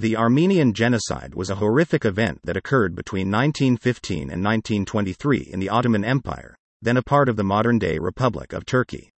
[0.00, 5.68] The Armenian Genocide was a horrific event that occurred between 1915 and 1923 in the
[5.68, 9.10] Ottoman Empire, then a part of the modern day Republic of Turkey.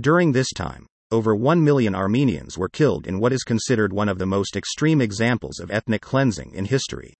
[0.00, 4.16] During this time, over 1 million Armenians were killed in what is considered one of
[4.16, 7.12] the most extreme examples of ethnic cleansing in history.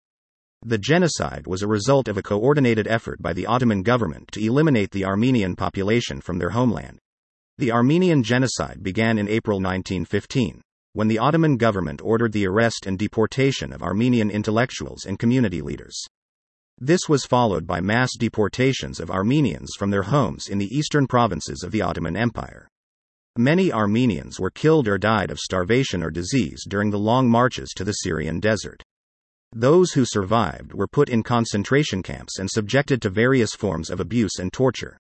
[0.65, 4.93] The genocide was a result of a coordinated effort by the Ottoman government to eliminate
[4.93, 6.99] the Armenian population from their homeland.
[7.59, 10.63] The Armenian genocide began in April 1915,
[10.97, 16.03] when the Ottoman government ordered the arrest and deportation of Armenian intellectuals and community leaders.
[16.79, 21.63] This was followed by mass deportations of Armenians from their homes in the eastern provinces
[21.63, 22.67] of the Ottoman Empire.
[23.37, 27.85] Many Armenians were killed or died of starvation or disease during the long marches to
[27.85, 28.83] the Syrian desert.
[29.53, 34.39] Those who survived were put in concentration camps and subjected to various forms of abuse
[34.39, 34.97] and torture.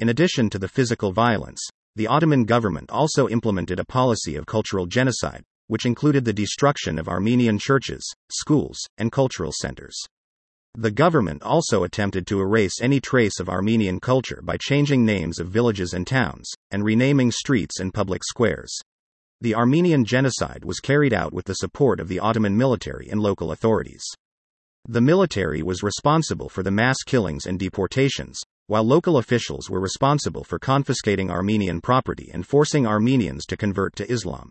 [0.00, 1.60] In addition to the physical violence,
[1.96, 7.08] the Ottoman government also implemented a policy of cultural genocide, which included the destruction of
[7.08, 9.96] Armenian churches, schools, and cultural centers.
[10.76, 15.48] The government also attempted to erase any trace of Armenian culture by changing names of
[15.48, 18.76] villages and towns, and renaming streets and public squares.
[19.40, 23.52] The Armenian genocide was carried out with the support of the Ottoman military and local
[23.52, 24.02] authorities.
[24.88, 30.44] The military was responsible for the mass killings and deportations, while local officials were responsible
[30.44, 34.50] for confiscating Armenian property and forcing Armenians to convert to Islam.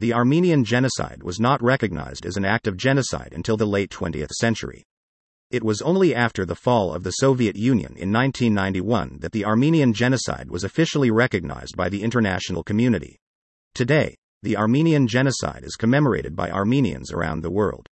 [0.00, 4.30] The Armenian genocide was not recognized as an act of genocide until the late 20th
[4.30, 4.82] century.
[5.50, 9.92] It was only after the fall of the Soviet Union in 1991 that the Armenian
[9.92, 13.18] genocide was officially recognized by the international community.
[13.74, 17.86] Today, the Armenian genocide is commemorated by Armenians around the world.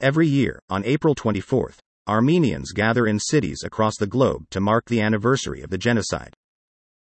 [0.00, 1.72] Every year, on April 24,
[2.08, 6.34] Armenians gather in cities across the globe to mark the anniversary of the genocide.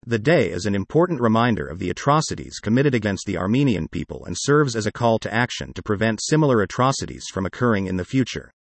[0.05, 4.35] The day is an important reminder of the atrocities committed against the Armenian people and
[4.37, 8.51] serves as a call to action to prevent similar atrocities from occurring in the future.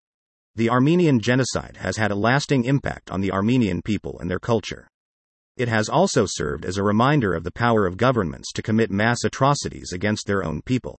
[0.55, 4.87] The Armenian genocide has had a lasting impact on the Armenian people and their culture.
[5.57, 9.23] It has also served as a reminder of the power of governments to commit mass
[9.23, 10.97] atrocities against their own people.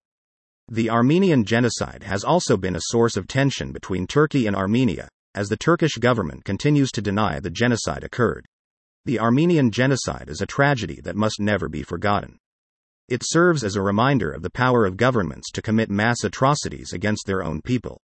[0.71, 5.49] The Armenian genocide has also been a source of tension between Turkey and Armenia, as
[5.49, 8.45] the Turkish government continues to deny the genocide occurred.
[9.05, 12.39] The Armenian genocide is a tragedy that must never be forgotten.
[13.09, 17.25] It serves as a reminder of the power of governments to commit mass atrocities against
[17.29, 18.01] their own people.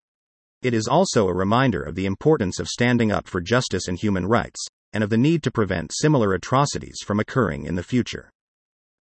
[0.62, 4.26] It is also a reminder of the importance of standing up for justice and human
[4.26, 8.30] rights, and of the need to prevent similar atrocities from occurring in the future.